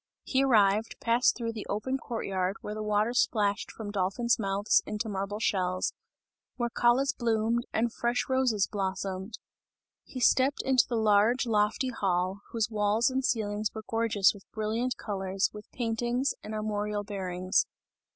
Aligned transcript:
He 0.23 0.43
arrived, 0.43 0.95
passed 0.99 1.35
through 1.37 1.53
the 1.53 1.67
open 1.69 1.99
court 1.99 2.25
yard, 2.25 2.55
where 2.61 2.73
the 2.73 2.81
water 2.81 3.13
splashed 3.13 3.69
from 3.71 3.91
dolphin's 3.91 4.39
mouths 4.39 4.81
into 4.87 5.07
marble 5.07 5.39
shells, 5.39 5.93
where 6.55 6.71
callas 6.71 7.13
bloomed 7.13 7.67
and 7.71 7.93
fresh 7.93 8.25
roses 8.27 8.65
blossomed. 8.65 9.37
He 10.03 10.19
stepped 10.19 10.63
into 10.63 10.87
the 10.89 10.95
large, 10.97 11.45
lofty 11.45 11.89
hall, 11.89 12.41
whose 12.49 12.71
walls 12.71 13.11
and 13.11 13.23
ceilings 13.23 13.71
were 13.75 13.83
gorgeous 13.87 14.33
with 14.33 14.51
brilliant 14.51 14.97
colours, 14.97 15.51
with 15.53 15.71
paintings 15.71 16.33
and 16.43 16.55
armorial 16.55 17.03
bearings. 17.03 17.67